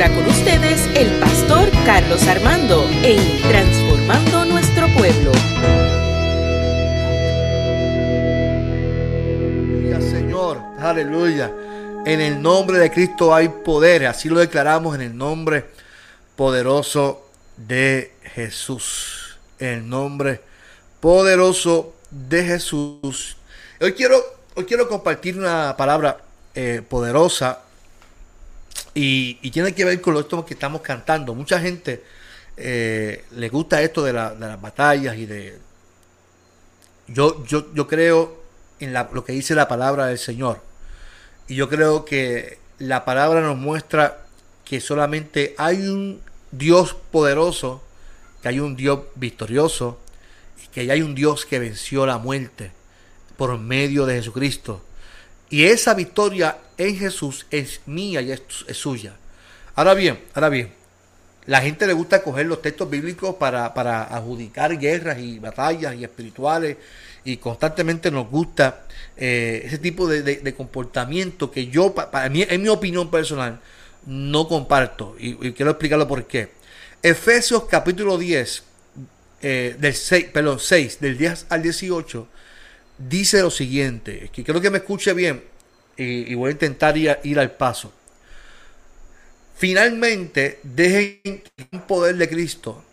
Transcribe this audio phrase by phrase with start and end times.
[0.00, 5.32] ahora con ustedes el pastor Carlos Armando en Transformando Nuestro Pueblo.
[10.00, 11.50] Señor, aleluya.
[12.06, 15.64] En el nombre de Cristo hay poder, así lo declaramos en el nombre
[16.36, 19.36] poderoso de Jesús.
[19.58, 20.40] En el nombre
[21.00, 23.36] poderoso de Jesús.
[23.80, 24.22] Hoy quiero,
[24.54, 26.18] hoy quiero compartir una palabra
[26.54, 27.62] eh, poderosa
[28.94, 31.34] y, tiene que ver con lo que estamos cantando.
[31.34, 32.02] Mucha gente
[32.56, 35.58] eh, le gusta esto de, las batallas y de...
[37.06, 38.42] Yo, yo, yo creo
[38.80, 40.60] en lo que dice la palabra del Señor.
[41.46, 44.26] Y yo creo que la palabra nos muestra
[44.64, 46.20] que solamente hay un
[46.50, 47.82] Dios poderoso,
[48.42, 49.98] que hay un Dios victorioso,
[50.62, 52.72] y que hay un Dios que venció la muerte
[53.36, 54.82] por medio de Jesucristo.
[55.50, 59.14] Y esa victoria en Jesús es mía y es, suya.
[59.74, 60.72] Ahora bien, ahora bien,
[61.46, 63.66] la gente le gusta coger los textos bíblicos para,
[64.04, 66.76] adjudicar guerras y batallas y espirituales
[67.24, 68.84] y constantemente nos gusta
[69.16, 73.60] eh, ese tipo de, comportamiento que yo, para mí, en mi opinión personal,
[74.06, 75.16] no comparto.
[75.18, 76.50] Y, quiero explicarlo por qué.
[77.02, 78.62] Efesios capítulo 10,
[79.40, 82.28] eh, del 6, perdón, 6, del 10 al 18,
[82.98, 85.42] dice lo siguiente, que quiero que me escuche bien
[85.96, 87.92] y, voy a intentar ir, al paso.
[89.56, 92.84] Finalmente, dejen que el poder de Cristo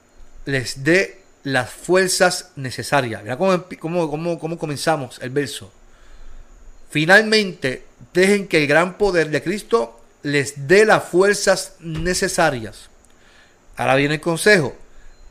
[0.45, 3.22] les dé las fuerzas necesarias.
[3.22, 5.72] Mira cómo, cómo, cómo, comenzamos el verso.
[6.90, 12.90] Finalmente, dejen que el gran poder de Cristo les dé las fuerzas necesarias.
[13.78, 14.75] Ahora viene el consejo.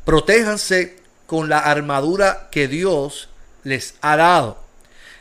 [0.05, 3.29] Protéjanse con la armadura que Dios
[3.65, 4.64] les ha dado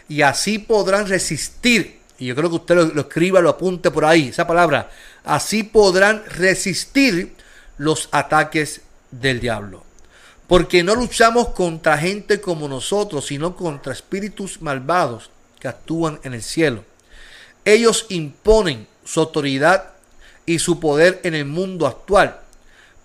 [0.07, 1.99] y así podrán resistir.
[2.17, 4.89] Y yo creo que usted lo, escriba, lo apunte por ahí, esa palabra.
[5.23, 7.35] Así podrán resistir
[7.77, 9.83] los ataques del diablo.
[10.47, 15.29] Porque no luchamos contra gente como nosotros, sino contra espíritus malvados
[15.59, 16.83] que actúan en el cielo.
[17.65, 19.91] Ellos imponen su autoridad
[20.45, 22.39] y su poder en el mundo actual.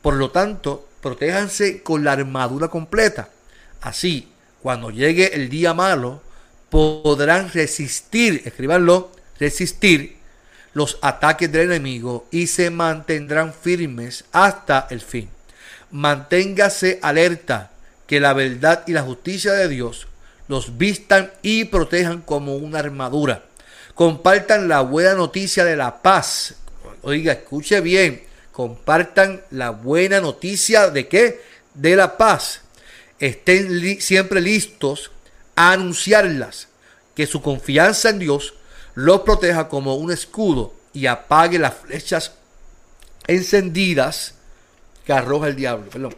[0.03, 3.28] Por lo tanto, protéjanse con la armadura completa.
[3.81, 4.28] Así,
[4.62, 6.22] cuando llegue el día malo,
[6.71, 10.19] podrán resistir, escribanlo, resistir
[10.73, 15.28] los ataques del enemigo y se mantendrán firmes hasta el fin.
[15.91, 17.71] Manténgase alerta
[18.07, 20.07] que la verdad y la justicia de Dios
[20.49, 23.45] los vistan y protejan como una armadura.
[23.95, 26.55] Compartan la buena noticia de la paz.
[27.03, 28.23] Oiga, escuche bien.
[28.53, 31.43] Compartan la buena noticia de qué?
[31.75, 32.62] De la paz.
[33.19, 35.11] Estén siempre listos
[35.59, 36.69] anunciarlas,
[37.15, 38.55] que su confianza en Dios
[38.95, 42.33] los proteja como un escudo y apague las flechas
[43.27, 44.35] encendidas
[45.05, 45.91] que arroja el diablo.
[45.91, 46.15] Perdón.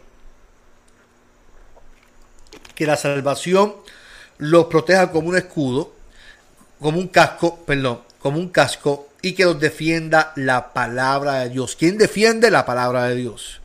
[2.75, 3.75] Que la salvación
[4.37, 5.93] los proteja como un escudo,
[6.79, 11.75] como un casco, perdón, como un casco y que los defienda la palabra de Dios.
[11.75, 13.59] ¿Quién defiende la palabra de Dios?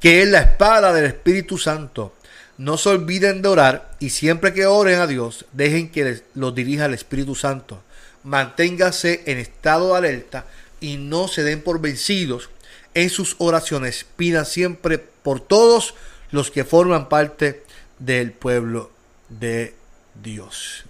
[0.00, 2.14] Que es la espada del Espíritu Santo
[2.58, 6.86] no se olviden de orar y siempre que oren a Dios, dejen que los dirija
[6.86, 7.82] el Espíritu Santo.
[8.24, 10.44] Manténganse en estado de alerta
[10.80, 12.50] y no se den por vencidos
[12.94, 14.04] en sus oraciones.
[14.16, 15.94] Pidan siempre por todos
[16.32, 17.62] los que forman parte
[18.00, 18.90] del pueblo
[19.28, 19.74] de
[20.20, 20.84] Dios.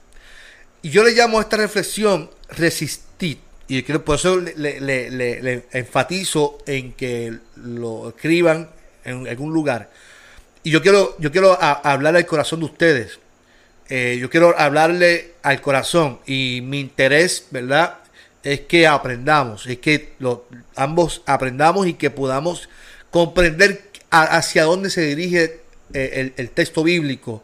[0.80, 3.40] Y yo le llamo a esta reflexión resistir.
[3.70, 8.70] Y por eso le enfatizo en que lo escriban
[9.04, 9.90] en algún lugar
[10.62, 13.18] y yo quiero, yo quiero hablarle al corazón de ustedes.
[13.88, 16.18] Eh, yo quiero hablarle al corazón.
[16.26, 17.98] Y mi interés, ¿verdad?
[18.42, 19.66] Es que aprendamos.
[19.66, 20.12] Es que
[20.76, 22.68] ambos aprendamos y que podamos
[23.10, 25.60] comprender hacia dónde se dirige
[25.94, 27.42] eh, el, texto bíblico.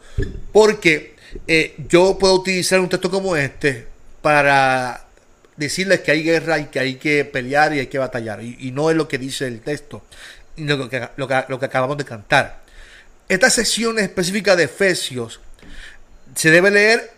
[0.52, 1.14] Porque
[1.46, 3.86] eh, yo puedo utilizar un texto como este
[4.20, 5.06] para
[5.56, 8.42] decirles que hay guerra y que hay que pelear y hay que batallar.
[8.42, 10.02] Y, no es lo que dice el texto,
[10.56, 12.63] lo que, lo que acabamos de cantar.
[13.28, 15.40] Esta sección específica de Efesios
[16.34, 17.12] se debe leer,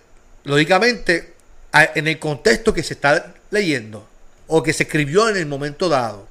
[0.44, 1.34] lógicamente,
[1.72, 4.06] en el contexto que se está leyendo
[4.46, 6.28] o que se escribió en el momento dado.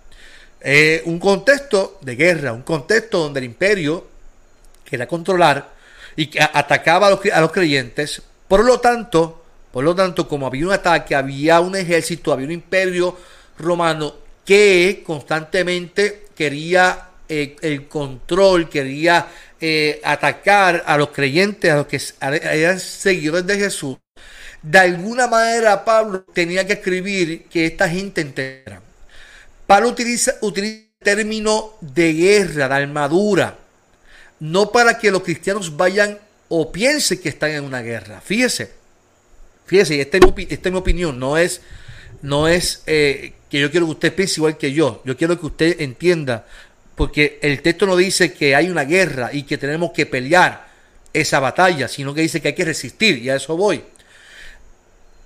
[0.62, 4.08] Eh, un contexto de guerra, un contexto donde el imperio
[4.84, 5.74] quería controlar
[6.16, 8.22] y que atacaba a los, creyentes.
[8.48, 12.54] Por lo tanto, por lo tanto, como había un ataque, había un ejército, había un
[12.54, 13.18] imperio
[13.60, 19.28] romano que constantemente quería eh, el control, quería
[19.68, 23.98] eh, atacar a los creyentes, a los que eran seguidores de Jesús,
[24.62, 28.80] de alguna manera Pablo tenía que escribir que esta gente entera.
[29.66, 33.58] Pablo utiliza, utiliza término de guerra, de armadura,
[34.40, 38.22] no para que los cristianos vayan o piensen que están en una guerra.
[38.22, 38.70] Fíjese,
[39.66, 41.62] fíjese, esta es mi, esta es mi opinión, no es,
[42.22, 45.48] no es eh, que yo quiero que usted piense igual que yo, yo quiero que
[45.48, 46.46] usted entienda,
[46.96, 50.68] porque el texto no dice que hay una guerra y que tenemos que pelear
[51.14, 53.84] esa batalla, sino que dice que hay que resistir, y a eso voy.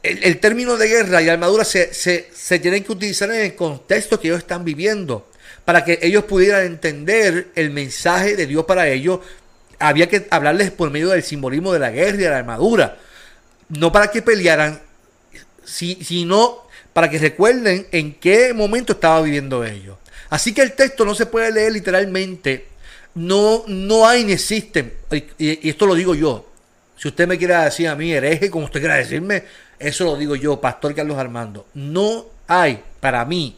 [0.01, 4.19] El, término de guerra y armadura se, se, se tienen que utilizar en el contexto
[4.19, 5.29] que ellos están viviendo
[5.65, 9.19] para que ellos pudieran entender el mensaje de Dios para ellos,
[9.77, 12.97] había que hablarles por medio del simbolismo de la guerra y de la armadura.
[13.69, 14.81] No para que pelearan,
[15.63, 19.97] sino para que recuerden en qué momento estaba viviendo ellos.
[20.29, 22.67] Así que el texto no se puede leer literalmente.
[23.15, 24.93] No, no hay ni existen.
[25.37, 26.45] Y, esto lo digo yo.
[26.97, 29.43] Si usted me quiere decir a mí hereje, como usted quiera decirme,
[29.79, 31.67] eso lo digo yo, Pastor Carlos Armando.
[31.73, 33.57] No hay para mí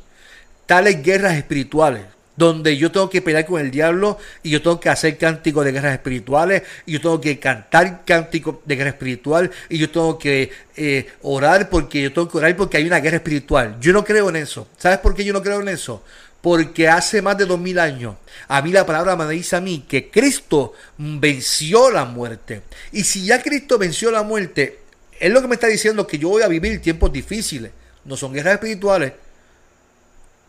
[0.65, 4.89] tales guerras espirituales donde yo tengo que pelear con el diablo y yo tengo que
[4.89, 9.77] hacer cánticos de guerras espirituales y yo tengo que cantar cánticos de guerra espiritual y
[9.77, 13.77] yo tengo que eh, orar porque yo tengo que orar porque hay una guerra espiritual.
[13.79, 14.67] Yo no creo en eso.
[14.77, 16.03] ¿Sabes por qué yo no creo en eso?
[16.41, 18.15] Porque hace más de dos mil años
[18.47, 22.63] a mí la palabra me dice a mí que Cristo venció la muerte.
[22.91, 24.79] Y si ya Cristo venció la muerte,
[25.19, 27.71] es lo que me está diciendo que yo voy a vivir tiempos difíciles.
[28.03, 29.13] No son guerras espirituales,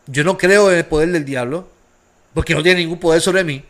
[0.06, 1.68] yo no creo en el poder del diablo,
[2.34, 3.62] porque no tiene ningún poder sobre mí.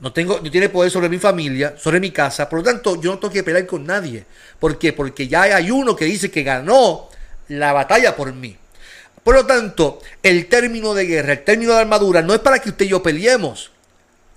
[0.00, 2.48] No, tengo, no tiene poder sobre mi familia, sobre mi casa.
[2.48, 4.24] Por lo tanto, yo no tengo que pelear con nadie.
[4.58, 4.92] ¿Por qué?
[4.92, 7.08] Porque ya hay uno que dice que ganó
[7.48, 8.56] la batalla por mí.
[9.22, 12.70] Por lo tanto, el término de guerra, el término de armadura, no es para que
[12.70, 13.70] usted y yo peleemos.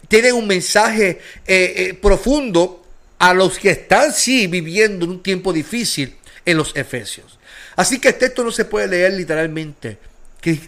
[0.07, 2.85] Tiene un mensaje eh, eh, profundo
[3.17, 6.15] a los que están, sí, viviendo en un tiempo difícil
[6.45, 7.39] en los Efesios.
[7.75, 9.97] Así que el texto no se puede leer literalmente.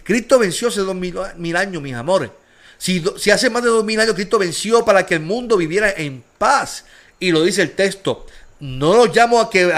[0.02, 2.30] Cristo venció hace dos mil, años, mis amores.
[2.78, 5.92] Si, si, hace más de dos mil años Cristo venció para que el mundo viviera
[5.96, 6.84] en paz,
[7.20, 8.26] y lo dice el texto,
[8.60, 9.72] no los llamo a que,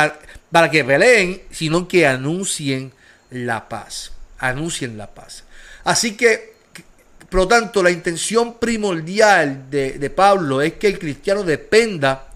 [0.50, 2.92] para que peleen, sino que anuncien
[3.30, 4.12] la paz.
[4.40, 5.44] Anuncien la paz.
[5.84, 6.54] Así que,
[7.28, 12.28] por lo tanto, la intención primordial de, Pablo es que el cristiano dependa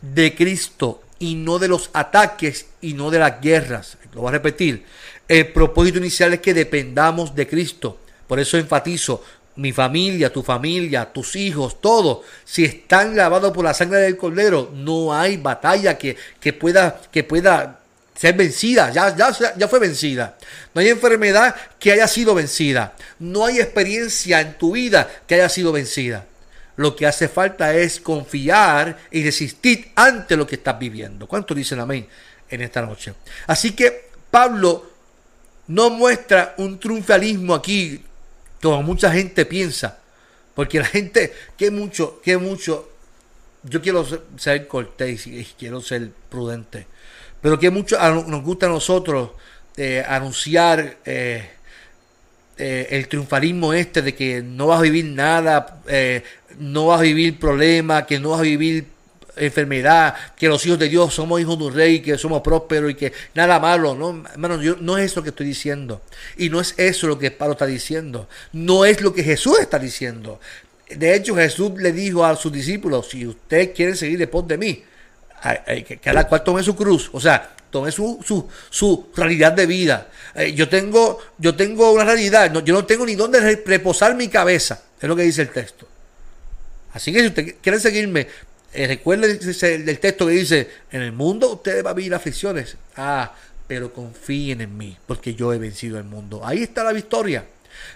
[0.00, 3.96] de Cristo y no de los ataques y no de las guerras.
[4.14, 4.84] Lo voy a repetir.
[5.28, 7.98] El propósito inicial es que dependamos de Cristo.
[8.26, 9.22] Por eso enfatizo,
[9.56, 14.70] mi familia, tu familia, tus hijos, todos, si están lavados por la sangre del Cordero,
[14.74, 17.81] no hay batalla que, que pueda, que pueda
[18.14, 20.36] ser vencida, ya, ya, ya fue vencida.
[20.74, 22.94] No hay enfermedad que haya sido vencida.
[23.18, 26.26] No hay experiencia en tu vida que haya sido vencida.
[26.76, 31.26] Lo que hace falta es confiar y resistir ante lo que estás viviendo.
[31.26, 32.06] ¿Cuántos dicen amén
[32.48, 33.14] en esta noche?
[33.46, 34.90] Así que Pablo
[35.68, 38.02] no muestra un triunfalismo aquí,
[38.60, 39.98] como mucha gente piensa.
[40.54, 42.90] Porque la gente, que mucho, que mucho,
[43.62, 44.06] yo quiero
[44.36, 46.86] ser cortés y quiero ser prudente,
[47.42, 49.30] pero que mucho nos gusta a nosotros
[49.76, 51.50] eh, anunciar eh,
[52.56, 55.82] eh, el triunfalismo este de que no vas a vivir nada,
[56.58, 58.86] no vas a vivir problemas, que no vas a vivir
[59.36, 62.94] enfermedad, que los hijos de Dios somos hijos de un rey, que somos prósperos y
[62.94, 63.94] que nada malo.
[63.94, 66.02] No, hermano, yo, no es eso lo que estoy diciendo.
[66.36, 68.28] Y no es eso lo que Pablo está diciendo.
[68.52, 70.38] No es lo que Jesús está diciendo.
[70.88, 74.84] De hecho, Jesús le dijo a sus discípulos, si ustedes quieren seguir después de mí,
[75.86, 77.10] que cada cual tome su cruz.
[77.12, 80.08] O sea, tome su, su, su realidad de vida.
[80.34, 84.82] Eh, yo, tengo, yo tengo una realidad, yo no tengo ni dónde reposar mi cabeza.
[85.00, 85.88] Es lo que dice el texto.
[86.92, 88.28] Así que si usted quiere seguirme,
[88.72, 92.76] eh, recuerden el texto que dice, en el mundo ustedes van a vivir aflicciones.
[92.96, 93.34] Ah,
[93.66, 96.42] pero confíen en mí, porque yo he vencido el mundo.
[96.44, 97.46] Ahí está la victoria.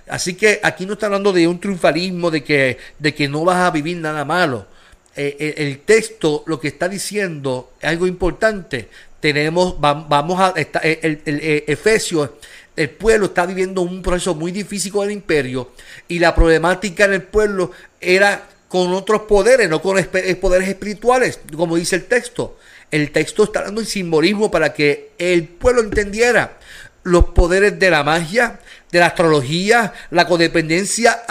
[0.08, 3.58] Así que aquí no está hablando de un triunfalismo, de que, de que no vas
[3.58, 4.66] a vivir nada malo.
[5.16, 8.88] Eh, eh, el texto lo que está diciendo es algo importante.
[9.20, 12.36] Tenemos, vamos a, el, el, Efesio,
[12.76, 15.72] el pueblo está viviendo un proceso muy difícil con el imperio
[16.06, 21.40] y la problemática en el pueblo era con otros poderes, no con eh, poderes espirituales,
[21.56, 22.58] como dice el texto.
[22.90, 26.58] El texto está dando el simbolismo para que el pueblo entendiera
[27.06, 28.58] los poderes de la magia,
[28.90, 31.22] de la astrología, la codependencia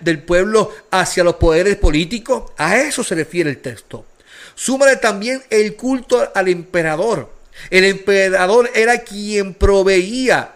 [0.00, 2.52] del pueblo hacia los poderes políticos.
[2.56, 4.06] A eso se refiere el texto.
[4.54, 7.30] Súmale también el culto al emperador.
[7.68, 10.52] El emperador era quien proveía.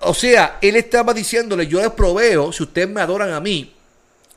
[0.00, 3.72] O sea, él estaba diciéndole, yo les proveo, si ustedes me adoran a mí,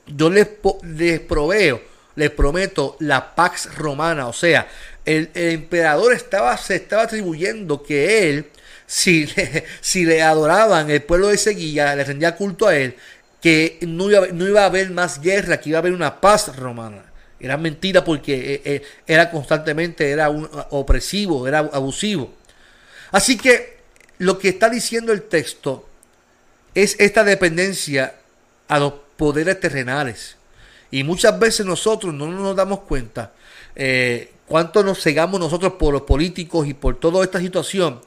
[0.06, 0.48] yo les,
[0.84, 1.82] les proveo,
[2.16, 4.28] les prometo la Pax Romana.
[4.28, 4.68] O sea,
[5.06, 8.46] el, emperador estaba, se estaba atribuyendo que él,
[8.92, 12.96] si le, si le adoraban, el pueblo de seguía, le rendía culto a él,
[13.42, 16.54] que no iba, no iba a haber más guerra, que iba a haber una paz
[16.58, 17.06] romana.
[17.40, 22.34] Era mentira porque eh, eh, era constantemente, era opresivo, era abusivo.
[23.12, 23.78] Así que
[24.20, 25.88] lo que está diciendo el texto
[26.76, 28.16] es esta dependencia
[28.68, 30.36] a los poderes terrenales.
[30.92, 33.32] Y muchas veces nosotros no nos damos cuenta
[33.74, 38.02] eh, cuánto nos cegamos nosotros por los políticos y por toda esta situación,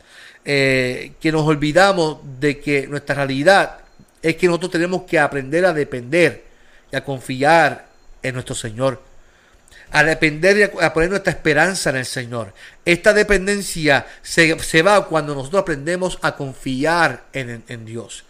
[0.45, 3.79] que nos olvidamos de que nuestra realidad
[4.23, 6.45] es que nosotros tenemos que aprender a depender
[6.93, 7.87] y a confiar
[8.23, 9.01] en nuestro Señor
[9.95, 12.53] a depender y a poner nuestra esperanza en el Señor.
[12.85, 18.25] Esta dependencia se, va cuando nosotros aprendemos a confiar en, Dios.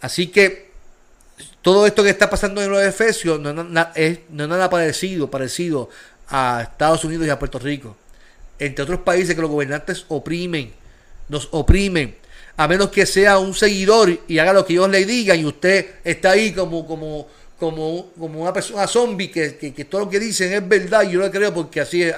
[0.00, 0.70] Así que
[1.60, 3.50] todo esto que está pasando en los Efesios no,
[3.96, 5.90] es, no es nada parecido, parecido
[6.28, 7.96] a Estados Unidos y a Puerto Rico.
[8.60, 10.72] Entre otros países que los gobernantes oprimen,
[11.28, 12.16] nos oprimen
[12.56, 15.86] a menos que sea un seguidor y haga lo que ellos le digan y usted
[16.02, 20.52] está ahí como, como, como, como una persona zombie que, que, todo lo que dicen
[20.52, 22.16] es verdad y yo lo creo porque así es.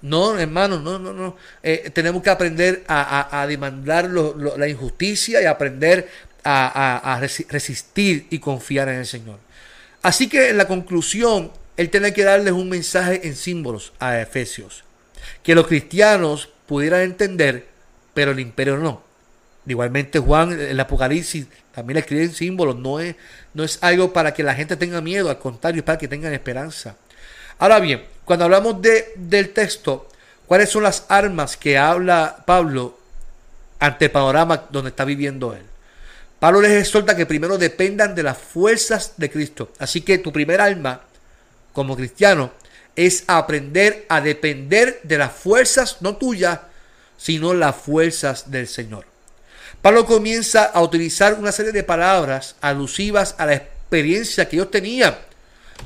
[0.00, 1.36] No, hermano, no, no, no.
[1.62, 6.08] Eh, tenemos que aprender a, demandar la injusticia y aprender
[6.44, 9.38] a, resistir y confiar en el Señor.
[10.02, 14.84] Así que en la conclusión, Él tiene que darles un mensaje en símbolos a Efesios.
[15.42, 17.66] Que los cristianos pudieran entender,
[18.14, 19.02] pero el imperio no.
[19.66, 22.76] Igualmente Juan, el Apocalipsis, también escribe en símbolos.
[22.76, 23.16] No es,
[23.52, 26.32] no es algo para que la gente tenga miedo, al contrario, es para que tengan
[26.32, 26.96] esperanza.
[27.58, 30.08] Ahora bien, cuando hablamos de, del texto,
[30.46, 32.98] ¿cuáles son las armas que habla Pablo
[33.78, 35.62] ante el panorama donde está viviendo él?
[36.38, 39.70] Pablo les exhorta que primero dependan de las fuerzas de Cristo.
[39.78, 41.00] Así que tu primer arma
[41.72, 42.52] como cristiano
[42.96, 46.60] es aprender a depender de las fuerzas, no tuyas,
[47.16, 49.06] sino las fuerzas del Señor.
[49.82, 55.14] Pablo comienza a utilizar una serie de palabras alusivas a la experiencia que ellos tenían.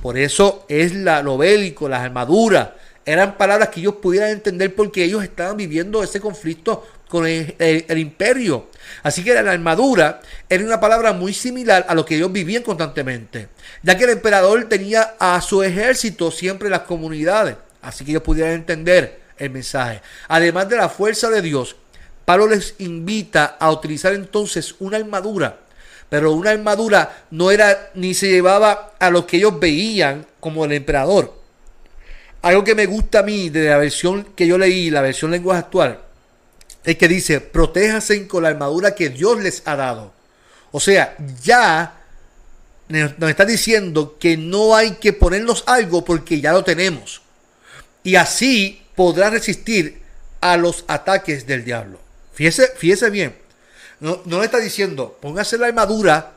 [0.03, 2.71] Por eso es la, lo bélico, las armaduras.
[3.05, 8.69] Eran palabras que ellos pudieran entender porque ellos estaban viviendo ese conflicto con el, imperio.
[9.03, 13.49] Así que la armadura era una palabra muy similar a lo que ellos vivían constantemente,
[13.83, 18.23] ya que el emperador tenía a su ejército siempre en las comunidades, así que ellos
[18.23, 20.01] pudieran entender el mensaje.
[20.29, 21.77] Además de la fuerza de Dios,
[22.25, 25.61] Pablo les invita a utilizar entonces una armadura,
[26.09, 30.73] pero una armadura no era ni se llevaba a lo que ellos veían como el
[30.73, 31.35] emperador.
[32.43, 35.61] Algo que me gusta a mí de la versión que yo leí, la versión lenguaje
[35.61, 36.01] actual,
[36.85, 40.13] es que dice, protéjanse con la armadura que Dios les ha dado.
[40.71, 41.95] O sea, ya
[42.89, 47.23] nos está diciendo que no hay que ponernos algo porque ya lo tenemos.
[48.03, 50.03] Y así podrá resistir
[50.41, 52.01] a los ataques del diablo.
[52.33, 53.33] Fíjese, bien.
[54.01, 56.33] No, no le está diciendo, póngase la armadura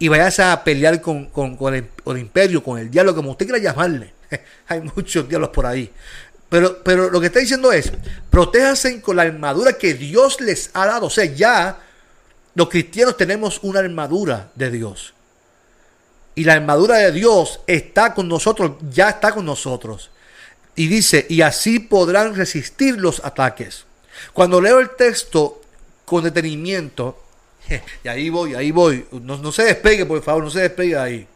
[0.00, 1.30] y váyase a pelear con,
[1.72, 4.14] el, imperio, con el diablo, como usted quiera llamarle.
[4.66, 5.92] Hay muchos diablos por ahí.
[6.48, 7.92] Pero, pero lo que está diciendo es,
[8.30, 11.06] protéjanse con la armadura que Dios les ha dado.
[11.06, 11.78] O sea, ya
[12.56, 15.14] los cristianos tenemos una armadura de Dios.
[16.34, 20.10] Y la armadura de Dios está con nosotros, ya está con nosotros.
[20.74, 23.84] Y dice, y así podrán resistir los ataques.
[24.32, 25.60] Cuando leo el texto
[26.04, 27.22] con detenimiento,
[28.04, 31.26] y ahí voy, ahí voy, no, se despegue, por favor, no se despegue ahí.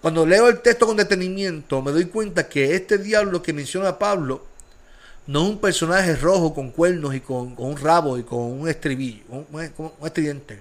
[0.00, 4.44] Cuando leo el texto con detenimiento, me doy cuenta que este diablo que menciona Pablo
[5.26, 9.24] no es un personaje rojo con cuernos y con, un rabo y con un estribillo,
[9.28, 10.60] un, un estridente.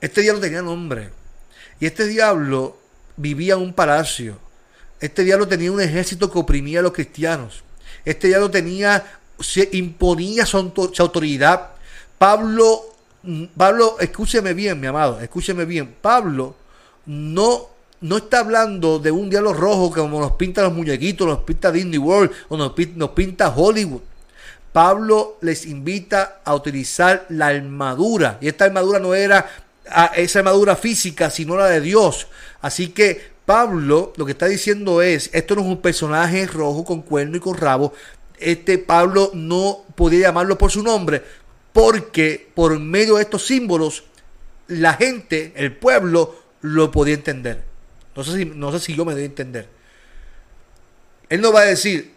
[0.00, 1.10] Este diablo tenía nombre.
[1.80, 2.78] Y este diablo
[3.16, 4.38] vivía en un palacio.
[5.00, 7.62] Este diablo tenía un ejército que oprimía a los cristianos.
[8.04, 9.04] Este diablo tenía
[9.40, 10.56] se imponía su,
[10.98, 11.70] autoridad.
[12.18, 12.82] Pablo,
[13.22, 15.94] mm, Pablo, escúcheme bien, mi amado, escúcheme bien.
[16.00, 16.54] Pablo
[17.06, 17.66] no,
[18.00, 21.98] no está hablando de un diablo rojo como nos pinta los muñequitos, nos pinta Disney
[21.98, 22.72] World o nos,
[23.10, 24.02] pinta Hollywood.
[24.72, 28.38] Pablo les invita a utilizar la armadura.
[28.40, 29.48] Y esta armadura no era
[29.88, 32.26] ah, esa armadura física, sino la de Dios.
[32.60, 37.00] Así que Pablo lo que está diciendo es, esto no es un personaje rojo con
[37.02, 37.94] cuerno y con rabo,
[38.38, 41.22] este Pablo no podía llamarlo por su nombre,
[41.72, 44.04] porque por medio de estos símbolos
[44.66, 47.62] la gente, el pueblo, lo podía entender.
[48.16, 49.68] No sé si, no sé si yo me doy a entender.
[51.28, 52.14] Él no va a decir,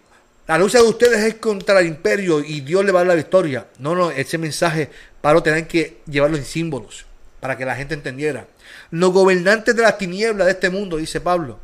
[0.48, 3.16] la lucha de ustedes es contra el imperio y Dios le va a dar la
[3.16, 3.68] victoria.
[3.78, 4.90] No, no, ese mensaje
[5.22, 7.06] Pablo tenía que llevarlo en símbolos
[7.40, 8.48] para que la gente entendiera.
[8.92, 11.60] Los gobernantes de las tinieblas de este mundo, dice Pablo,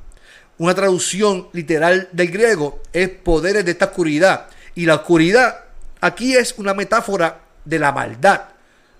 [0.57, 4.47] una traducción literal del griego es poderes de esta oscuridad.
[4.75, 5.65] Y la oscuridad
[6.01, 8.41] aquí es una metáfora de la maldad,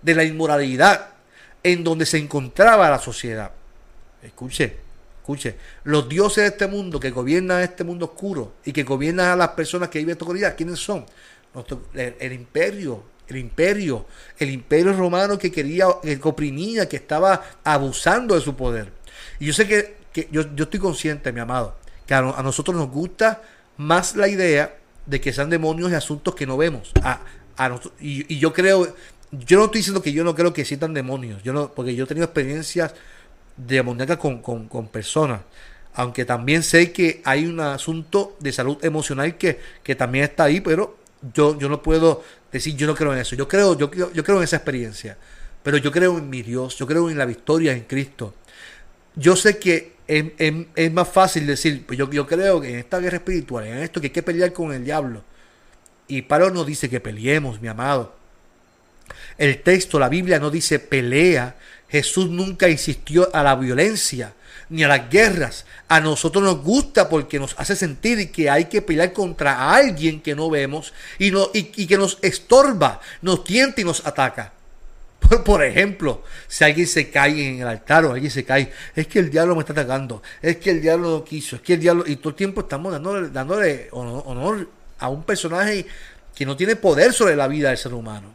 [0.01, 1.09] de la inmoralidad
[1.63, 3.51] en donde se encontraba la sociedad.
[4.21, 4.77] escuche,
[5.21, 9.35] escuche, los dioses de este mundo que gobiernan este mundo oscuro y que gobiernan a
[9.35, 11.05] las personas que viven en esta comunidad, ¿quiénes son?
[11.93, 14.05] el, imperio, el imperio,
[14.37, 18.91] el imperio romano que quería, que oprimía, que estaba abusando de su poder.
[19.39, 23.41] Y yo sé que, yo, estoy consciente, mi amado, que a, nosotros nos gusta
[23.77, 26.91] más la idea de que sean demonios y asuntos que no vemos.
[27.01, 27.21] A,
[27.99, 28.95] y, yo creo,
[29.31, 32.05] yo no estoy diciendo que yo no creo que existan demonios, yo no, porque yo
[32.05, 32.93] he tenido experiencias
[33.57, 35.41] demoníacas con, con, con personas
[35.95, 40.59] aunque también sé que hay un asunto de salud emocional que, que también está ahí,
[40.59, 40.97] pero
[41.33, 42.21] yo, yo no puedo
[42.57, 43.35] decir yo no creo en eso.
[43.35, 45.17] Yo creo, yo, yo creo en esa experiencia.
[45.63, 48.35] Pero yo creo en mi Dios, yo creo en la victoria en Cristo.
[49.15, 53.17] Yo sé que es, más fácil decir, pues yo, yo creo que en esta guerra
[53.17, 55.23] espiritual, en esto que hay que pelear con el diablo.
[56.07, 58.15] Y Pablo nos dice que peleemos, mi amado.
[59.37, 61.55] El texto, la Biblia no dice pelea.
[61.89, 64.33] Jesús nunca insistió a la violencia
[64.69, 65.65] ni a las guerras.
[65.87, 70.35] A nosotros nos gusta porque nos hace sentir que hay que pelear contra alguien que
[70.35, 74.53] no vemos y, no, y, que nos estorba, nos tienta y nos ataca.
[75.45, 79.19] Por, ejemplo, si alguien se cae en el altar o alguien se cae, es que
[79.19, 82.03] el diablo me está atacando, es que el diablo no quiso, es que el diablo,
[82.05, 84.67] y todo el tiempo estamos dándole, dándole honor
[84.99, 85.85] a un personaje
[86.35, 88.33] que no tiene poder sobre la vida del ser humano.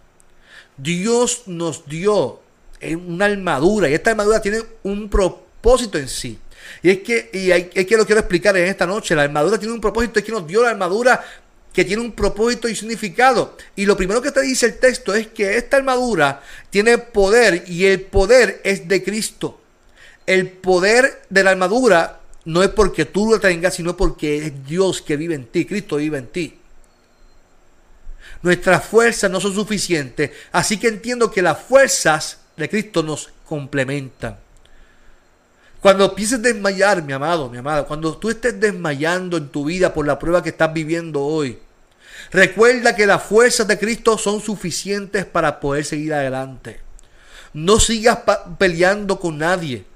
[0.76, 2.40] Dios nos dio
[3.06, 6.38] una armadura y esta armadura tiene un propósito propósito en sí.
[6.82, 9.74] Y es que, y es que lo quiero explicar en esta noche, la armadura tiene
[9.74, 11.24] un propósito, es que nos dio la armadura
[11.72, 13.56] que tiene un propósito y significado.
[13.76, 17.86] Y lo primero que te dice el texto es que esta armadura tiene poder y
[17.86, 19.60] el poder es de Cristo.
[20.26, 25.02] El poder de la armadura no es porque tú lo tengas, sino porque es Dios
[25.02, 26.56] que vive en ti, Cristo vive en ti.
[28.42, 34.38] Nuestras fuerzas no son suficientes, así que entiendo que las fuerzas de Cristo nos complementan.
[35.80, 39.94] Cuando empieces a desmayar, mi amado, mi amada, cuando tú estés desmayando en tu vida
[39.94, 41.58] por la prueba que estás viviendo hoy,
[42.30, 46.80] recuerda que las fuerzas de Cristo son suficientes para poder seguir adelante.
[47.54, 48.18] No sigas
[48.58, 49.86] peleando con nadie.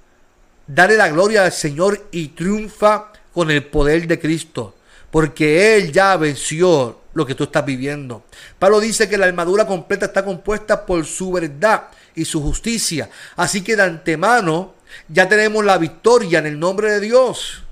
[0.67, 4.75] Dale la gloria al Señor y triunfa con el poder de Cristo,
[5.11, 8.25] porque Él ya venció lo que tú estás viviendo.
[8.59, 13.11] Pablo dice que la armadura completa está compuesta por su verdad y su justicia.
[13.37, 14.74] Así que de antemano
[15.09, 17.63] ya tenemos la victoria en el nombre de Dios.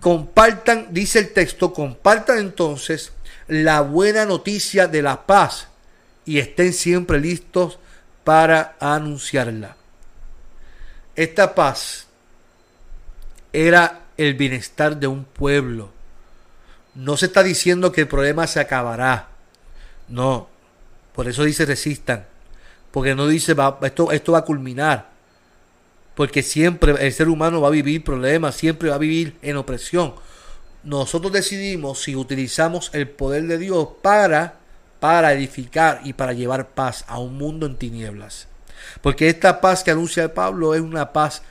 [0.00, 3.12] Compartan, dice el texto, compartan entonces
[3.48, 5.68] la buena noticia de la paz
[6.24, 7.78] y estén siempre listos
[8.24, 9.76] para anunciarla.
[11.14, 12.06] Esta paz
[13.52, 15.90] era el bienestar de un pueblo.
[16.94, 19.28] No se está diciendo que el problema se acabará.
[20.08, 20.48] No.
[21.14, 22.26] Por eso dice resistan.
[22.90, 25.15] Porque no dice va, esto, esto va a culminar
[26.16, 30.14] porque siempre el ser humano va a vivir problemas, siempre va a vivir en opresión.
[30.82, 34.54] Nosotros decidimos si utilizamos el poder de Dios para,
[34.98, 38.48] para edificar y para llevar paz a un mundo en tinieblas.
[39.02, 41.42] Porque esta paz que anuncia Pablo es una paz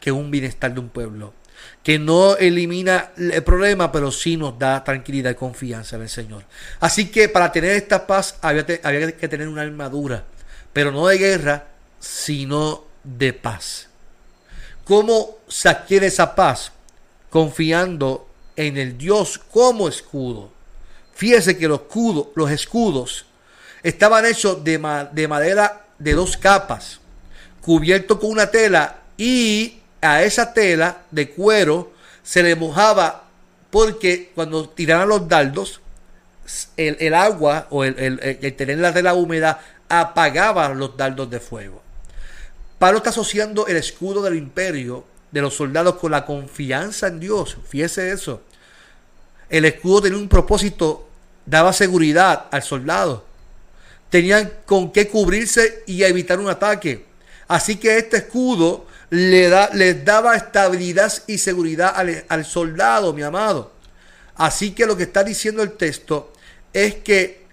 [0.00, 1.32] que es un bienestar de un pueblo,
[1.84, 6.44] que no elimina el problema, pero sí nos da tranquilidad y confianza en el Señor.
[6.80, 10.24] Así que para tener esta paz había, había que tener una armadura,
[10.72, 11.68] pero no de guerra,
[12.00, 13.89] sino de paz.
[14.90, 16.72] ¿Cómo se adquiere esa paz?
[17.30, 18.26] Confiando
[18.56, 20.50] en el Dios como escudo.
[21.14, 23.24] Fíjese que los escudos, los escudos
[23.84, 26.98] estaban hechos de, de madera de dos capas,
[27.60, 31.92] cubierto con una tela y a esa tela de cuero
[32.24, 33.28] se le mojaba
[33.70, 35.80] porque cuando tiraban los dardos,
[36.76, 41.80] el, agua o el, el, tener la tela húmeda apagaba los dardos de fuego.
[42.80, 47.58] Pablo está asociando el escudo del imperio de los soldados con la confianza en Dios.
[47.68, 48.40] Fíjese eso.
[49.50, 51.06] El escudo tenía un propósito,
[51.44, 53.26] daba seguridad al soldado.
[54.08, 57.04] Tenían con qué cubrirse y evitar un ataque.
[57.48, 61.94] Así que este escudo les daba estabilidad y seguridad
[62.30, 63.72] al soldado, mi amado.
[64.36, 66.32] Así que lo que está diciendo el texto
[66.72, 67.44] es que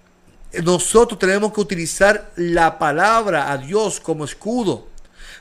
[0.64, 4.88] nosotros tenemos que utilizar la palabra a Dios como escudo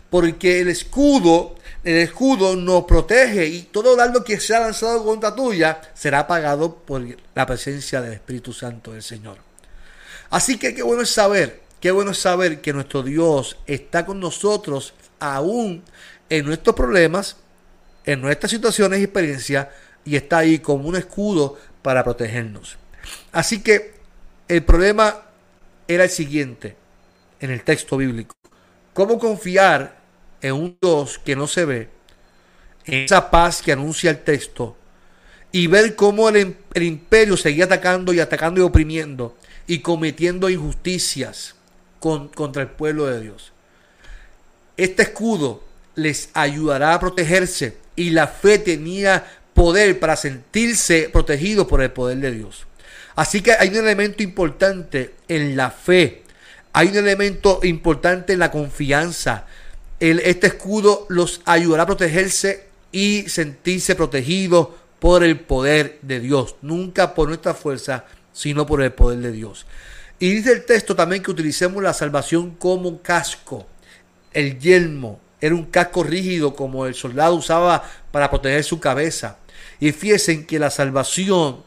[0.10, 5.82] porque el escudo, el escudo nos protege y todo dardo que sea lanzado contra tuya
[5.94, 7.04] será pagado por
[7.36, 9.38] la presencia del Espíritu Santo del Señor.
[10.30, 14.20] Así que qué bueno es saber, qué bueno es saber que nuestro Dios está con
[14.20, 15.84] nosotros aún
[16.30, 17.38] en nuestros problemas,
[18.06, 19.68] en nuestras situaciones y experiencias
[20.06, 22.78] y está ahí como un escudo para protegernos.
[23.32, 23.94] Así que
[24.48, 25.24] el problema
[25.88, 26.76] era el siguiente
[27.40, 28.36] en el texto bíblico.
[28.98, 29.96] ¿Cómo confiar
[30.42, 31.88] en un Dios que no se ve
[32.86, 34.76] en esa paz que anuncia el texto,
[35.52, 41.54] y ver cómo el, el imperio seguía atacando y atacando y oprimiendo y cometiendo injusticias
[42.00, 43.54] con, contra el pueblo de Dios.
[44.78, 51.84] Este escudo les ayudará a protegerse y la fe tenía poder para sentirse protegido por
[51.84, 52.66] el poder de Dios.
[53.16, 56.24] Así que hay un elemento importante en la fe,
[56.78, 59.48] hay un elemento importante en la confianza.
[60.00, 64.68] Este escudo los ayudará a protegerse y sentirse protegidos
[65.00, 69.66] por el poder de Dios, nunca por nuestra fuerza, sino por el poder de Dios.
[70.20, 73.66] Y dice el texto también que utilicemos la salvación como casco,
[74.32, 79.40] el yelmo, era un casco rígido como el soldado usaba para proteger su cabeza.
[79.80, 81.64] Y fíjense que la salvación,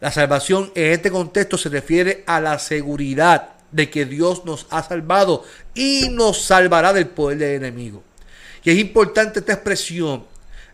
[0.00, 4.84] la salvación en este contexto se refiere a la seguridad de que Dios nos ha
[4.84, 8.04] salvado y nos salvará del poder del enemigo.
[8.62, 10.24] Y es importante esta expresión,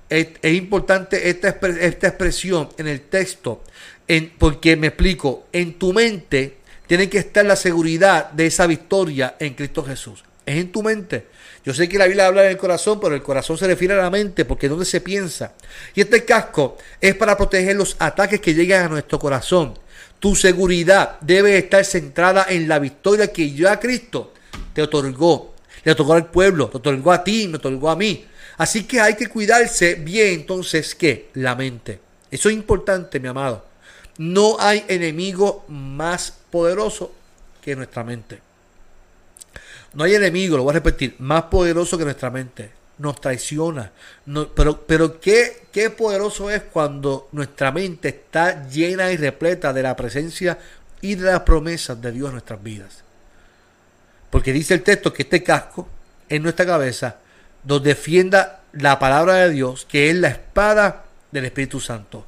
[0.08, 3.64] es, importante esta, esta, expresión en el texto,
[4.06, 9.36] en, porque me explico, en tu mente tiene que estar la seguridad de esa victoria
[9.38, 10.22] en Cristo Jesús.
[10.44, 11.26] Es en tu mente.
[11.64, 14.10] Yo sé que la Biblia habla del corazón, pero el corazón se refiere a la
[14.10, 15.54] mente porque es donde se piensa.
[15.94, 19.74] Y este casco es para proteger los ataques que llegan a nuestro corazón.
[20.20, 24.34] Tu seguridad debe estar centrada en la victoria que ya Cristo
[24.74, 25.54] te otorgó.
[25.82, 28.26] Le otorgó al pueblo, te otorgó a ti, me otorgó a mí.
[28.58, 31.98] Así que hay que cuidarse bien entonces que la mente.
[32.30, 33.64] Eso es importante, mi amado.
[34.18, 37.12] No hay enemigo más poderoso
[37.62, 38.40] que nuestra mente.
[39.94, 42.70] No hay enemigo, lo voy a repetir, más poderoso que nuestra mente.
[43.00, 43.90] Nos traiciona.
[44.54, 49.96] pero pero qué, qué poderoso es cuando nuestra mente está llena y repleta de la
[49.96, 50.58] presencia
[51.00, 53.02] y de las promesas de Dios en nuestras vidas.
[54.30, 55.88] Porque dice el texto que este casco
[56.28, 57.16] en nuestra cabeza
[57.64, 62.26] nos defienda la palabra de Dios, que es la espada del Espíritu Santo.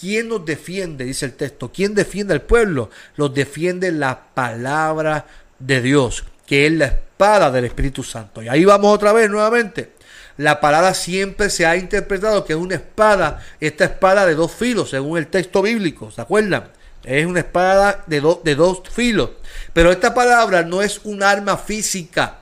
[0.00, 1.04] ¿Quién nos defiende?
[1.04, 1.70] Dice el texto.
[1.72, 2.90] ¿Quién defiende al pueblo?
[3.16, 5.26] Los defiende la palabra
[5.58, 8.42] de Dios que es la espada del Espíritu Santo.
[8.42, 9.93] Y ahí vamos otra vez nuevamente.
[10.36, 14.90] La palabra siempre se ha interpretado que es una espada, esta espada de dos filos,
[14.90, 16.70] según el texto bíblico, ¿se acuerdan?
[17.04, 19.30] Es una espada de, de dos filos.
[19.72, 22.38] Pero esta palabra no es un arma física.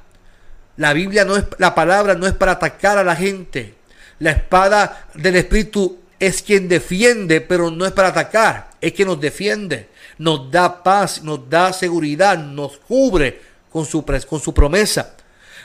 [0.76, 3.74] La Biblia no es, la palabra no es para atacar a la gente.
[4.20, 9.20] La espada del Espíritu es quien defiende, pero no es para atacar, es quien nos
[9.20, 9.88] defiende.
[10.18, 15.14] Nos da paz, nos da seguridad, nos cubre, con su, con su promesa.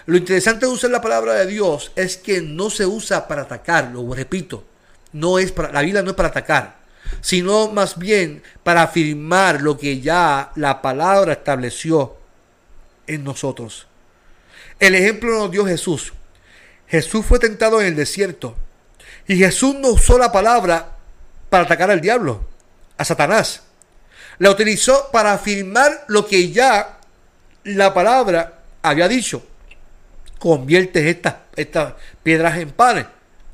[0.08, 3.92] Lo interesante de usar la palabra de Dios es que no se usa para atacar,
[3.92, 4.64] lo repito,
[5.12, 6.78] no es para, la Biblia no es para atacar,
[7.20, 12.16] sino más bien para afirmar lo que ya la palabra estableció
[13.06, 13.88] en nosotros.
[14.80, 16.14] El ejemplo nos dio Jesús.
[16.88, 18.56] Jesús fue tentado en el desierto
[19.28, 20.96] y Jesús no usó la palabra
[21.50, 22.46] para atacar al diablo,
[22.98, 23.64] a Satanás.
[24.40, 26.98] La utilizó para afirmar lo que ya
[27.66, 29.44] la palabra había dicho,
[30.40, 33.06] conviertes estas, estas piedras en panes.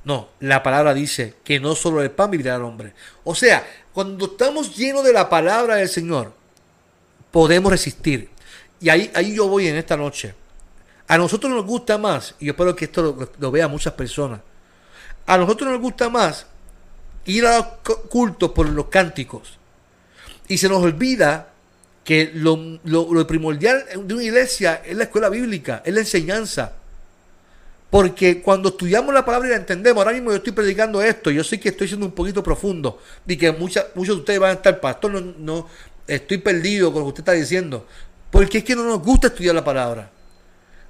[0.05, 2.93] No, la palabra dice que no solo el pan vivirá el hombre.
[3.23, 6.33] O sea, cuando estamos llenos de la palabra del Señor,
[7.31, 8.29] podemos resistir.
[8.81, 10.35] Y ahí, ahí yo voy en esta noche.
[11.07, 14.41] A nosotros nos gusta más, y espero que esto lo, lo vean muchas personas,
[15.25, 16.47] a nosotros nos gusta más
[17.25, 19.57] ir a los cultos por los cánticos.
[20.47, 21.52] Y se nos olvida
[22.03, 26.73] que lo, primordial de una iglesia es la escuela bíblica, es la enseñanza.
[27.89, 31.43] Porque cuando estudiamos la palabra y la entendemos, ahora mismo yo estoy predicando esto, yo
[31.43, 34.79] sé que estoy siendo un poquito profundo y que muchos de ustedes van a estar,
[34.79, 35.67] pastor, no, no,
[36.07, 37.85] estoy perdido con lo que usted está diciendo.
[38.31, 40.09] Porque es que no nos gusta estudiar la palabra.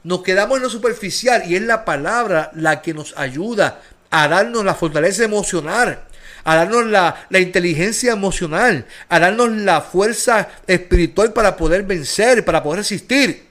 [0.04, 4.63] Nos quedamos en lo superficial y es la palabra la que nos ayuda a darnos
[4.63, 5.99] la fortaleza emocional,
[6.43, 12.79] a darnos la, inteligencia emocional, a darnos la fuerza espiritual para poder vencer, para poder
[12.79, 13.47] resistir.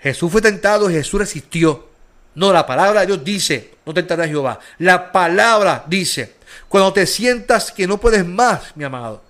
[0.00, 1.88] Jesús fue tentado y Jesús resistió.
[2.34, 4.60] No, la palabra de Dios dice, no tentarás a Jehová.
[4.78, 6.34] La palabra dice,
[6.68, 9.22] cuando te sientas que no puedes más, mi amado,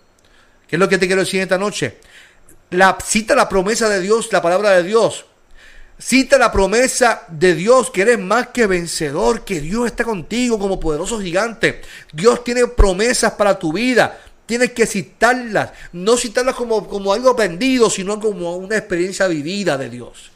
[0.69, 1.99] ¿qué es lo que te quiero decir esta noche?
[2.71, 5.25] La, cita la promesa de Dios, la palabra de Dios.
[6.01, 10.81] Cita la promesa de Dios, que eres más que vencedor, que Dios está contigo como
[10.81, 11.83] poderoso gigante.
[12.11, 14.19] Dios tiene promesas para tu vida.
[14.47, 19.91] Tienes que citarlas, no citarlas como, como algo aprendido, sino como una experiencia vivida de
[19.91, 20.31] Dios.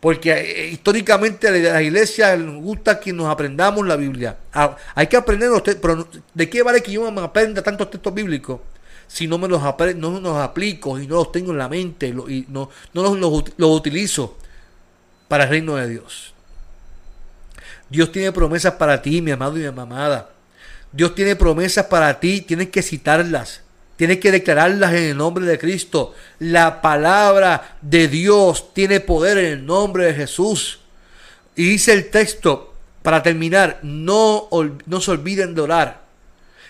[0.00, 4.38] Porque eh, históricamente a la iglesia nos gusta que nos aprendamos la Biblia.
[4.54, 5.50] Ah, hay que aprender,
[5.80, 8.60] pero ¿de qué vale que yo me aprenda tantos textos bíblicos?
[9.06, 9.60] si no me los,
[9.96, 13.70] no los aplico y no los tengo en la mente y no, no los, los,
[13.70, 14.38] utilizo
[15.28, 16.34] para el reino de Dios.
[17.88, 20.30] Dios tiene promesas para ti, mi amado y mi amada.
[20.92, 23.62] Dios tiene promesas para ti, tienes que citarlas.
[23.96, 26.14] Tienes que declararlas en el nombre de Cristo.
[26.40, 30.80] La palabra de Dios tiene poder en el nombre de Jesús.
[31.54, 34.48] Y dice el texto, para terminar, no,
[34.86, 36.02] no se olviden de orar.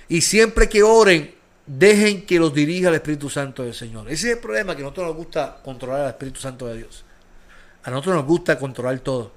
[0.09, 1.35] Y siempre que oren,
[1.67, 4.11] dejen que los dirija el Espíritu Santo del Señor.
[4.11, 7.04] Ese es el problema, que a nosotros nos gusta controlar al Espíritu Santo de Dios.
[7.85, 9.33] A nosotros nos gusta controlar todo.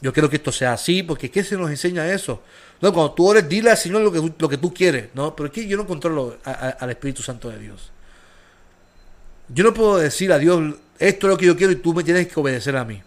[0.00, 2.42] Yo quiero que esto sea así, porque ¿qué se nos enseña eso?
[2.80, 5.36] No, cuando tú ores, dile al Señor lo que, lo que tú quieres, ¿no?
[5.36, 7.92] Pero es que yo no controlo al Espíritu Santo de Dios.
[9.48, 12.02] Yo no puedo decir a Dios, esto es lo que yo quiero y tú me
[12.02, 13.02] tienes que obedecer a mí.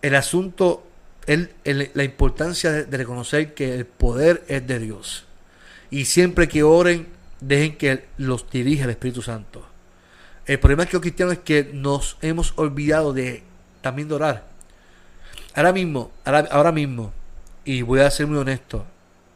[0.00, 0.84] El asunto
[1.26, 1.48] es
[1.94, 5.26] la importancia de, reconocer que el poder es de Dios.
[5.90, 7.06] Y siempre que oren,
[7.40, 9.64] dejen que los dirija el Espíritu Santo.
[10.46, 13.44] El problema que los cristianos es que nos hemos olvidado de
[13.82, 14.44] también de orar.
[15.54, 17.12] Ahora mismo, ahora mismo,
[17.64, 18.86] y voy a ser muy honesto,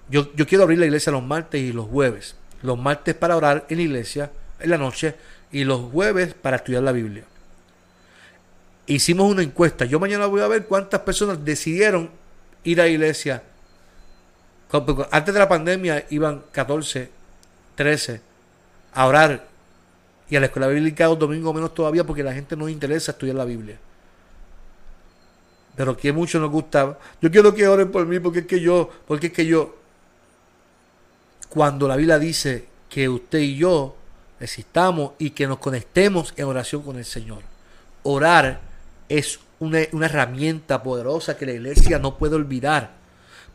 [0.08, 2.36] yo, yo quiero abrir la iglesia los martes y los jueves.
[2.62, 4.30] Los martes para orar en la iglesia,
[4.60, 5.14] en la noche,
[5.52, 7.24] y los jueves para estudiar la Biblia.
[8.86, 9.84] Hicimos una encuesta.
[9.84, 12.08] Yo mañana voy a ver cuántas personas decidieron
[12.64, 13.42] ir a la iglesia.
[15.10, 17.10] Antes de la pandemia iban 14,
[17.74, 18.20] 13
[18.94, 19.44] a orar.
[20.28, 23.36] Y a la escuela bíblica los domingos menos todavía porque la gente no interesa estudiar
[23.36, 23.78] la Biblia
[25.76, 26.98] pero que mucho nos gustaba.
[27.20, 29.76] Yo quiero que oren por mí porque es que yo, porque es que yo,
[31.48, 33.94] cuando la Biblia dice que usted y yo
[34.40, 37.42] existamos y que nos conectemos en oración con el Señor.
[38.02, 38.60] Orar
[39.08, 42.95] es una, una herramienta poderosa que la iglesia no puede olvidar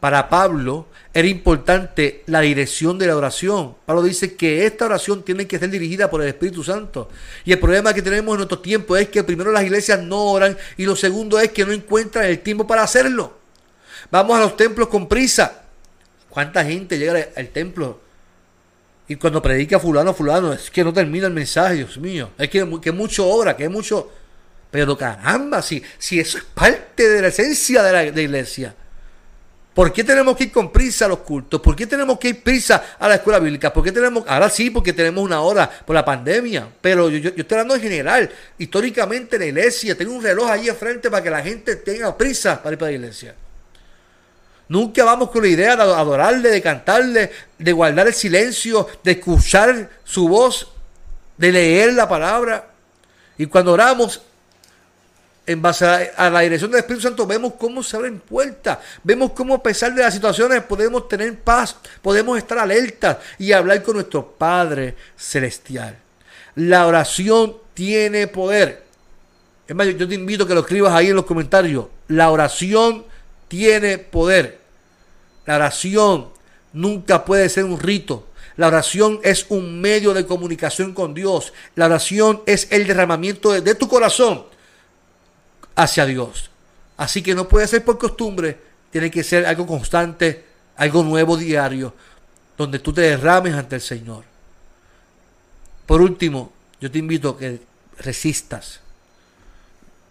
[0.02, 3.76] para Pablo era importante la dirección de la oración.
[3.86, 7.08] Pablo dice que esta oración tiene que ser dirigida por el Espíritu Santo.
[7.46, 10.58] Y el problema que tenemos en nuestro tiempo es que primero las iglesias no oran
[10.76, 13.38] y lo segundo es que no encuentran el tiempo para hacerlo.
[14.10, 15.66] Vamos a los templos con prisa.
[16.30, 18.02] ¿Cuánta gente llega al templo?
[19.08, 22.32] Y cuando predica fulano, fulano, es que no termina el mensaje, Dios mío.
[22.40, 24.12] Es que, que mucho obra, que mucho...
[24.72, 28.74] Pero caramba, si, si eso es parte de la esencia de la iglesia.
[29.82, 31.60] ¿Por qué tenemos que ir con prisa a los cultos?
[31.60, 33.74] ¿Por qué tenemos que ir prisa a la escuela bíblica?
[33.74, 37.58] ¿Por qué tenemos, ahora sí, porque tenemos una hora por la pandemia, pero yo, estoy
[37.58, 38.30] hablando en general.
[38.60, 42.74] Históricamente la iglesia tengo un reloj ahí enfrente para que la gente tenga prisa para
[42.74, 43.34] ir para la iglesia.
[44.67, 49.89] Nunca vamos con la idea de adorarle, de cantarle, de guardar el silencio, de escuchar
[50.04, 50.74] su voz,
[51.38, 52.70] de leer la palabra.
[53.36, 54.22] Y cuando oramos,
[55.45, 59.56] en base a, la dirección del Espíritu Santo, vemos cómo se abren puertas, vemos cómo
[59.56, 64.25] a pesar de las situaciones podemos tener paz, podemos estar alertas y hablar con nuestro
[64.25, 65.97] Padre Celestial.
[66.56, 68.84] La oración tiene poder.
[69.67, 71.86] Es más, yo te invito a que lo escribas ahí en los comentarios.
[72.08, 73.06] La oración
[73.47, 74.60] tiene poder.
[75.45, 76.30] La oración
[76.73, 78.27] nunca puede ser un rito.
[78.58, 81.54] La oración es un medio de comunicación con Dios.
[81.75, 84.51] La oración es el derramamiento de tu corazón
[85.84, 86.50] hacia Dios.
[86.98, 88.58] Así que no puede ser por costumbre,
[88.91, 91.94] tiene que ser algo constante, algo nuevo diario,
[92.58, 94.24] donde tú te derrames ante el Señor.
[95.86, 97.60] Por último, yo te invito a que
[97.98, 98.80] resistas.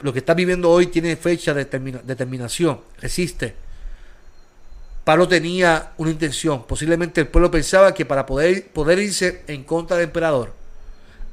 [0.01, 2.81] Lo que estás viviendo hoy tiene fecha de determinación.
[3.01, 3.55] Resiste.
[5.05, 6.65] Pablo tenía una intención.
[6.67, 10.61] Posiblemente el pueblo pensaba que para poder, poder irse en contra del emperador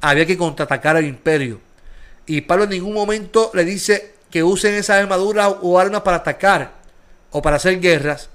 [0.01, 1.59] había que contraatacar al imperio.
[2.25, 6.73] Y Pablo en ningún momento le dice que usen esa armadura o armas para atacar
[7.31, 8.29] o para hacer guerras,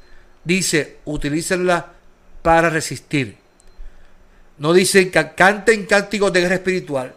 [0.44, 1.92] dice, utilícenla
[2.42, 3.36] para resistir.
[4.58, 7.14] No dicen que canten cánticos de guerra espiritual.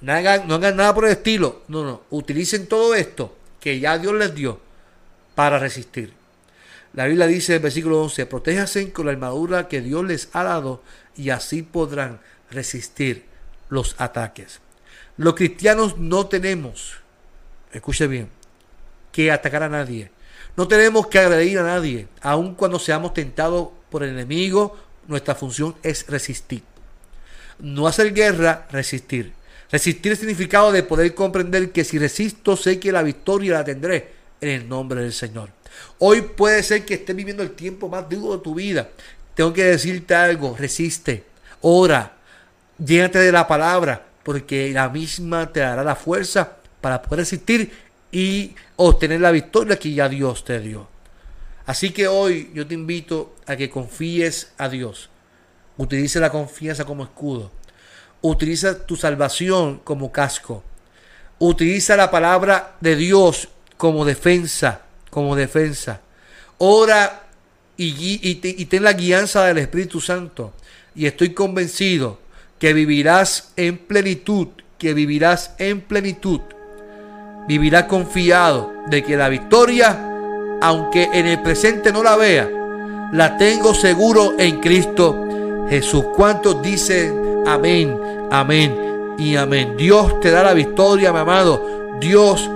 [0.00, 1.62] No hagan, no nada por el estilo.
[1.68, 2.02] No, no.
[2.10, 4.60] Utilicen todo esto que ya Dios les dio
[5.34, 6.12] para resistir.
[6.94, 10.42] La Biblia dice en el versículo 11, protéjanse con la armadura que Dios les ha
[10.42, 10.82] dado
[11.16, 13.26] y así podrán resistir
[13.68, 14.60] los ataques.
[15.16, 17.00] Los cristianos no tenemos
[17.72, 18.28] escuche bien,
[19.12, 20.10] que atacar a nadie.
[20.56, 24.76] No tenemos que agredir a nadie, aun cuando seamos tentados por el enemigo,
[25.06, 26.62] nuestra función es resistir.
[27.58, 29.32] No hacer guerra, resistir.
[29.70, 34.12] Resistir el significado de poder comprender que si resisto sé que la victoria la tendré
[34.40, 35.50] en el nombre del Señor.
[35.98, 38.88] Hoy puede ser que estés viviendo el tiempo más duro de tu vida.
[39.34, 41.24] Tengo que decirte algo, resiste,
[41.60, 42.16] ora,
[42.84, 47.72] llénate de la palabra, porque la misma te dará la fuerza para poder resistir
[48.10, 50.88] y obtener la victoria que ya Dios te dio.
[51.66, 55.10] Así que hoy yo te invito a que confíes a Dios.
[55.76, 57.50] Utilice la confianza como escudo.
[58.22, 60.64] Utiliza tu salvación como casco.
[61.38, 66.00] Utiliza la palabra de Dios como defensa, como defensa.
[66.58, 67.28] ora
[67.76, 70.54] y, ten la guianza del Espíritu Santo.
[70.94, 72.18] Y estoy convencido
[72.58, 76.40] que vivirás en plenitud, que vivirás en plenitud.
[77.48, 79.98] Vivirás confiado de que la victoria,
[80.60, 82.46] aunque en el presente no la vea,
[83.10, 86.04] la tengo seguro en Cristo Jesús.
[86.14, 87.98] ¿Cuántos dicen amén,
[88.30, 88.76] amén
[89.16, 89.78] y amén?
[89.78, 91.96] Dios te da la victoria, mi amado.
[91.98, 92.50] Dios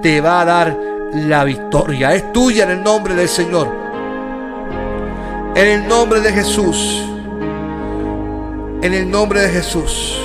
[0.00, 0.78] te va a dar
[1.12, 2.14] la victoria.
[2.14, 3.68] Es tuya en el nombre del Señor.
[5.54, 7.04] En el nombre de Jesús.
[8.80, 10.18] En el nombre de Jesús.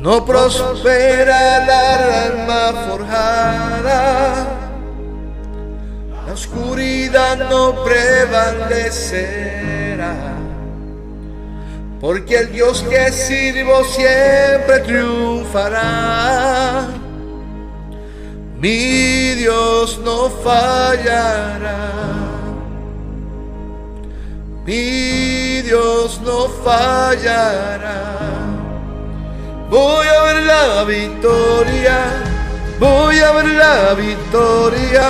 [0.00, 4.46] No prospera la alma forjada.
[6.26, 10.14] La oscuridad no prevalecerá.
[12.00, 16.86] Porque el Dios que sirvo siempre triunfará.
[18.58, 21.90] Mi Dios no fallará.
[25.62, 28.18] Dios no fallará.
[29.70, 31.98] Voy a ver la victoria.
[32.78, 35.02] Voy a ver la victoria.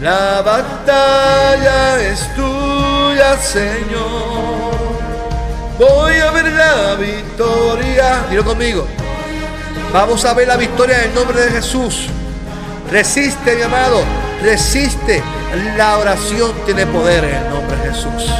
[0.00, 4.68] La batalla es tuya, Señor.
[5.78, 8.26] Voy a ver la victoria.
[8.30, 8.86] Dilo conmigo.
[9.92, 12.08] Vamos a ver la victoria en el nombre de Jesús.
[12.90, 14.02] Resiste, mi amado.
[14.42, 15.22] Resiste.
[15.76, 18.30] La oración tiene poder en el nombre de Jesús.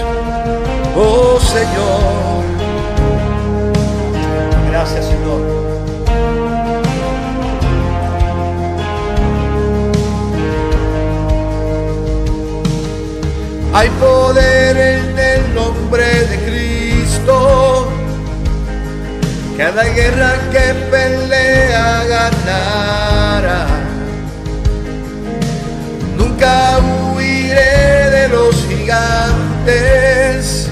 [1.01, 2.43] Oh Señor.
[4.69, 5.41] Gracias, Señor.
[13.75, 17.93] Hay poder en el nombre de Cristo.
[19.57, 23.69] Cada guerra que pelea ganará
[26.17, 26.81] nunca
[27.15, 30.68] huiré de los gigantes.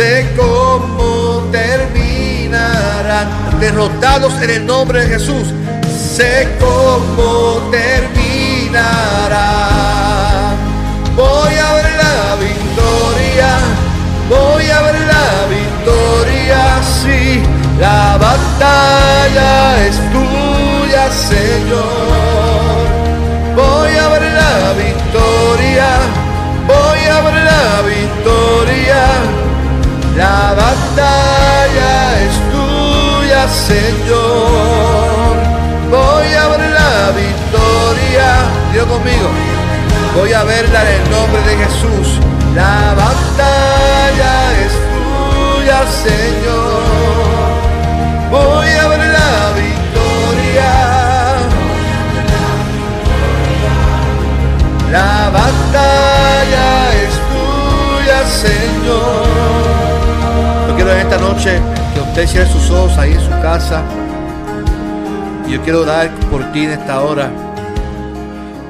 [0.00, 3.28] Sé cómo terminarán,
[3.60, 5.52] derrotados en el nombre de Jesús.
[6.16, 8.80] Sé cómo terminarán.
[11.14, 13.58] Voy a ver la victoria,
[14.30, 17.42] voy a ver la victoria, sí.
[17.78, 22.19] La batalla es tuya, Señor
[33.70, 35.36] Señor.
[35.90, 38.28] Voy a ver la victoria.
[38.72, 39.28] Dios conmigo.
[40.16, 42.18] Voy a verla en el nombre de Jesús.
[42.56, 46.82] La batalla es tuya, Señor.
[48.32, 50.72] Voy a ver la victoria.
[54.90, 56.68] La batalla
[57.04, 59.26] es tuya, Señor.
[60.66, 61.79] Yo quiero en esta noche
[62.10, 63.84] usted cierre sus ojos ahí en su casa.
[65.46, 67.30] Y yo quiero orar por ti en esta hora.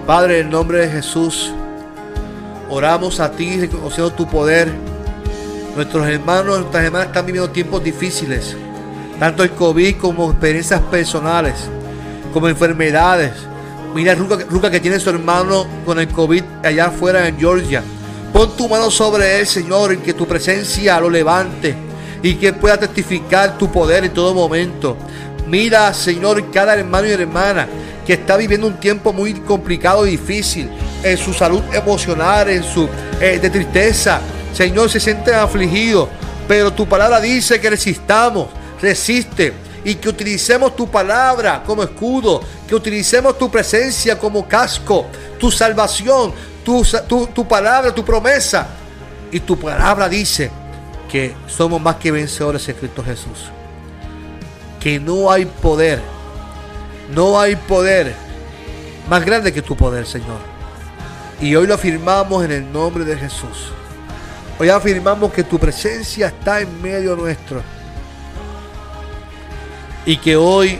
[0.06, 1.50] Padre, en nombre de Jesús,
[2.68, 4.70] oramos a ti reconociendo tu poder.
[5.74, 8.56] Nuestros hermanos, nuestras hermanas están viviendo tiempos difíciles.
[9.18, 11.54] Tanto el COVID como experiencias personales,
[12.32, 13.32] como enfermedades
[13.94, 17.82] Mira Ruca, que tiene su hermano con el COVID allá afuera en Georgia.
[18.32, 21.89] Pon tu mano sobre él, Señor, en que tu presencia lo levante
[22.22, 24.96] y que pueda testificar tu poder en todo momento.
[25.46, 27.66] Mira, Señor, cada hermano y hermana
[28.06, 30.70] que está viviendo un tiempo muy complicado y difícil
[31.02, 32.88] en su salud emocional, en su
[33.20, 34.20] eh, de tristeza.
[34.52, 36.08] Señor, se siente afligido,
[36.46, 38.48] pero tu palabra dice que resistamos,
[38.80, 39.52] resiste
[39.84, 45.06] y que utilicemos tu palabra como escudo, que utilicemos tu presencia como casco,
[45.38, 46.32] tu salvación,
[46.64, 46.84] tu,
[47.34, 48.66] tu, palabra, tu promesa.
[49.32, 50.50] Y tu palabra dice
[51.10, 53.50] que somos más que vencedores en Cristo Jesús.
[54.78, 56.00] Que no hay poder,
[57.14, 58.14] no hay poder
[59.08, 60.38] más grande que tu poder, Señor.
[61.40, 63.72] Y hoy lo afirmamos en el nombre de Jesús.
[64.58, 67.62] Hoy afirmamos que tu presencia está en medio nuestro
[70.04, 70.78] y que hoy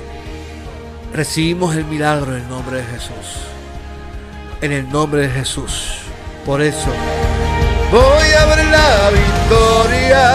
[1.13, 3.43] recibimos el milagro en el nombre de Jesús.
[4.61, 6.03] En el nombre de Jesús.
[6.45, 6.91] Por eso
[7.91, 10.27] voy a ver la victoria.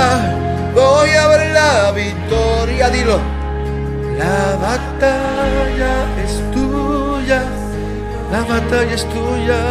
[0.74, 2.90] Voy a ver la victoria.
[2.90, 3.20] Dilo.
[4.18, 5.94] La batalla
[6.24, 7.44] es tuya.
[8.32, 9.62] La batalla es tuya.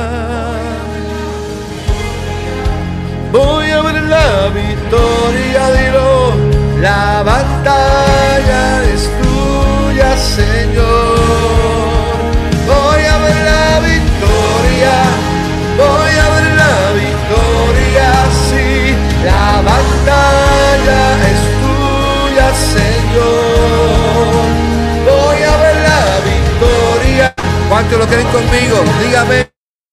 [3.32, 5.62] Voy a ver la victoria.
[5.76, 6.34] Dilo.
[6.80, 10.93] La batalla es tuya, Señor.
[27.74, 28.84] ¿Cuántos lo quieren conmigo?
[29.02, 29.50] Dígame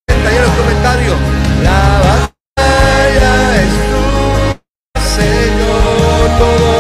[0.08, 1.16] en los comentarios.
[1.64, 2.30] La
[5.02, 6.71] Señor,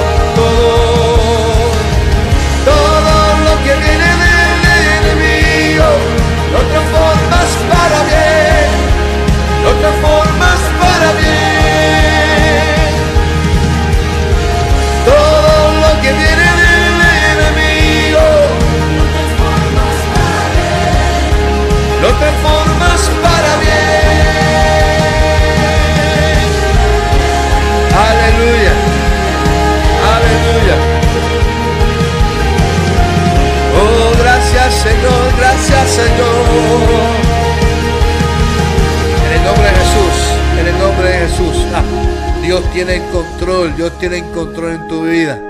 [42.74, 45.41] tiene control, Dios tiene control en tu vida.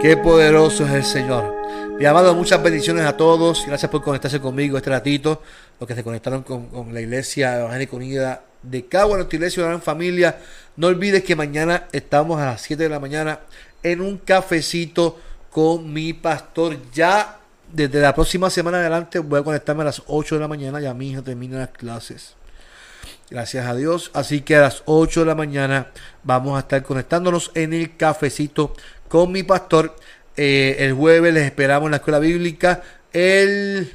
[0.00, 1.52] Qué poderoso es el Señor.
[1.98, 3.64] Mi amado, muchas bendiciones a todos.
[3.66, 5.42] Gracias por conectarse conmigo este ratito.
[5.80, 10.38] Los que se conectaron con, la Iglesia Evangélica Unida de Cabo, nuestra iglesia, gran familia.
[10.76, 13.40] No olvides que mañana estamos a las 7 de la mañana
[13.82, 15.18] en un cafecito
[15.50, 16.76] con mi pastor.
[16.92, 17.40] Ya
[17.72, 20.80] desde la próxima semana adelante voy a conectarme a las 8 de la mañana.
[20.80, 22.36] Ya mi hija termina las clases.
[23.30, 24.10] Gracias a Dios.
[24.14, 25.88] Así que a las 8 de la mañana
[26.22, 28.74] vamos a estar conectándonos en el cafecito
[29.08, 29.94] con mi pastor.
[30.36, 32.82] Eh, el jueves les esperamos en la escuela bíblica.
[33.12, 33.92] El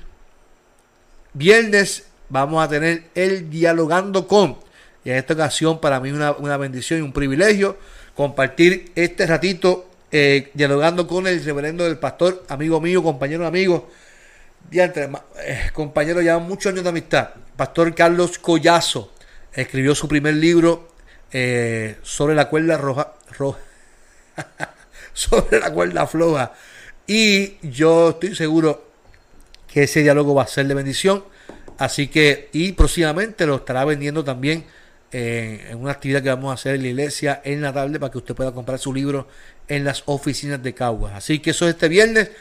[1.34, 4.58] viernes vamos a tener el dialogando con.
[5.04, 7.78] Y en esta ocasión para mí es una, una bendición y un privilegio
[8.16, 13.90] compartir este ratito eh, dialogando con el reverendo del pastor, amigo mío, compañero amigo,
[14.72, 19.13] eh, compañero ya muchos años de amistad, pastor Carlos Collazo,
[19.54, 20.90] escribió su primer libro
[21.32, 23.60] eh, sobre la cuerda roja, roja
[25.14, 26.54] sobre la cuerda floja.
[27.08, 28.88] Y yo estoy seguro
[29.68, 31.24] que ese diálogo va a ser de bendición.
[31.78, 34.66] Así que, y próximamente lo estará vendiendo también
[35.12, 38.18] en una actividad que vamos a hacer en la iglesia en la tarde para que
[38.18, 39.28] usted pueda comprar su libro
[39.68, 41.14] en las oficinas de Caguas.
[41.14, 42.32] Así que eso es este viernes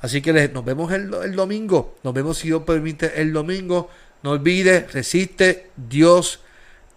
[0.00, 1.96] Así que nos vemos el, domingo.
[2.02, 3.90] Nos vemos si Dios permite el domingo.
[4.22, 5.70] No olvide, resiste.
[5.76, 6.40] Dios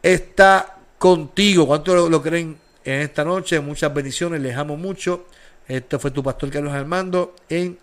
[0.02, 1.68] está contigo.
[1.68, 3.60] ¿Cuánto lo, creen en esta noche?
[3.60, 4.42] Muchas bendiciones.
[4.42, 5.26] Les amo mucho.
[5.68, 7.78] Este fue tu pastor Carlos Armando en,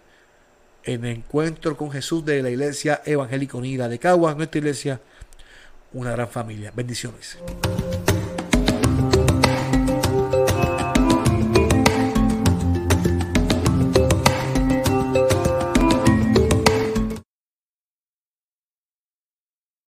[0.85, 5.01] en Encuentro con Jesús de la Iglesia Evangélica Unida de Caguas, nuestra iglesia,
[5.93, 6.73] una gran familia.
[6.75, 7.39] Bendiciones.